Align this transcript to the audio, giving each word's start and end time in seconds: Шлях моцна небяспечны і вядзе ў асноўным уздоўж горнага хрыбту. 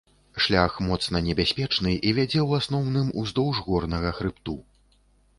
Шлях 0.43 0.77
моцна 0.85 1.19
небяспечны 1.25 1.91
і 2.11 2.13
вядзе 2.19 2.39
ў 2.47 2.61
асноўным 2.61 3.11
уздоўж 3.21 3.61
горнага 3.67 4.09
хрыбту. 4.21 4.57